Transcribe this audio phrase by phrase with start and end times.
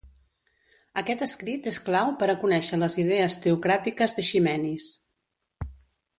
[1.01, 4.91] Aquest escrit és clau per a conéixer les idees teocràtiques d'Eiximenis.